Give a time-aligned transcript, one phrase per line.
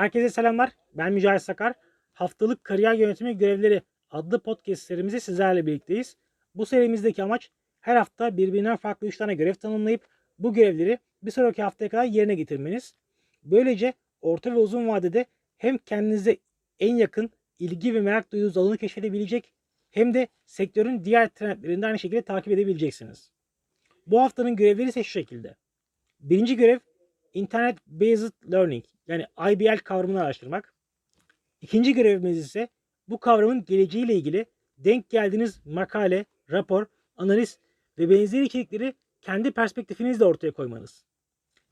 [0.00, 0.70] Herkese selamlar.
[0.94, 1.74] Ben Mücahit Sakar.
[2.12, 6.16] Haftalık kariyer yönetimi görevleri adlı podcast serimizi sizlerle birlikteyiz.
[6.54, 7.50] Bu serimizdeki amaç
[7.80, 10.06] her hafta birbirinden farklı 3 tane görev tanımlayıp
[10.38, 12.94] bu görevleri bir sonraki haftaya kadar yerine getirmeniz.
[13.42, 15.24] Böylece orta ve uzun vadede
[15.56, 16.36] hem kendinize
[16.78, 19.52] en yakın ilgi ve merak duyduğunuz alanı keşfedebilecek
[19.90, 23.30] hem de sektörün diğer trendlerini de aynı şekilde takip edebileceksiniz.
[24.06, 25.56] Bu haftanın görevleri ise şu şekilde.
[26.20, 26.78] Birinci görev
[27.34, 30.74] Internet Based Learning yani IBL kavramını araştırmak.
[31.60, 32.68] İkinci görevimiz ise
[33.08, 34.46] bu kavramın geleceğiyle ilgili
[34.78, 37.58] denk geldiğiniz makale, rapor, analiz
[37.98, 41.04] ve benzeri içerikleri kendi perspektifinizle ortaya koymanız.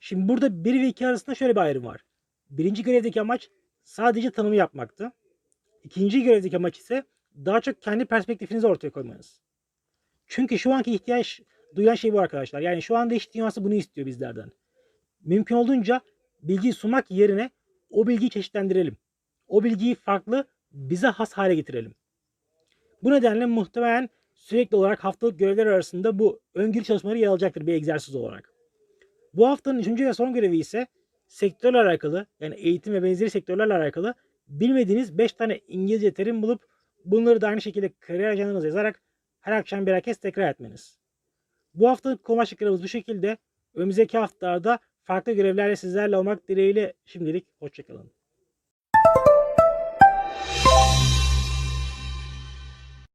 [0.01, 2.05] Şimdi burada 1 ve 2 arasında şöyle bir ayrım var.
[2.51, 3.51] Birinci görevdeki amaç
[3.83, 5.12] sadece tanımı yapmaktı.
[5.84, 7.05] İkinci görevdeki amaç ise
[7.45, 9.41] daha çok kendi perspektifinizi ortaya koymanız.
[10.27, 11.41] Çünkü şu anki ihtiyaç
[11.77, 12.61] duyan şey bu arkadaşlar.
[12.61, 14.51] Yani şu anda iş dünyası bunu istiyor bizlerden.
[15.28, 16.00] Mümkün olduğunca
[16.42, 17.50] bilgi sunmak yerine
[17.91, 18.97] o bilgiyi çeşitlendirelim.
[19.48, 21.94] O bilgiyi farklı, bize has hale getirelim.
[23.03, 28.14] Bu nedenle muhtemelen sürekli olarak haftalık görevler arasında bu öngörü çalışmaları yer alacaktır bir egzersiz
[28.14, 28.53] olarak.
[29.34, 30.86] Bu haftanın üçüncü ve son görevi ise
[31.27, 34.14] sektörle alakalı yani eğitim ve benzeri sektörlerle alakalı
[34.48, 36.64] bilmediğiniz 5 tane İngilizce terim bulup
[37.05, 39.03] bunları da aynı şekilde kariyer ajandanıza yazarak
[39.41, 40.98] her akşam birer kez tekrar etmeniz.
[41.75, 43.36] Bu haftalık konu başlıklarımız bu şekilde.
[43.75, 44.78] Önümüzdeki haftalarda
[45.09, 48.12] farklı görevlerle sizlerle olmak dileğiyle şimdilik hoşçakalın.